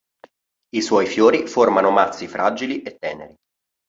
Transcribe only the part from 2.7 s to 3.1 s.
e